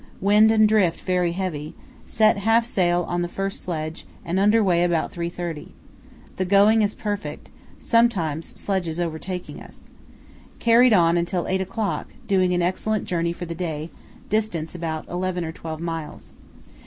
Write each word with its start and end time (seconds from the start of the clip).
Wind 0.19 0.51
and 0.51 0.67
drift 0.67 1.01
very 1.01 1.33
heavy; 1.33 1.75
set 2.07 2.37
half 2.39 2.65
sail 2.65 3.03
on 3.07 3.21
the 3.21 3.27
first 3.27 3.61
sledge 3.61 4.07
and 4.25 4.39
under 4.39 4.63
way 4.63 4.83
about 4.83 5.13
3.30. 5.13 5.67
The 6.37 6.43
going 6.45 6.81
is 6.81 6.95
perfect; 6.95 7.51
sometimes 7.77 8.47
sledges 8.59 8.99
overtaking 8.99 9.61
us. 9.61 9.91
Carried 10.57 10.91
on 10.91 11.17
until 11.17 11.47
8 11.47 11.61
o'clock, 11.61 12.07
doing 12.25 12.51
an 12.55 12.63
excellent 12.63 13.05
journey 13.05 13.31
for 13.31 13.45
the 13.45 13.53
day; 13.53 13.91
distance 14.27 14.73
about 14.73 15.07
eleven 15.07 15.45
or 15.45 15.51
twelve 15.51 15.79
miles. 15.81 16.33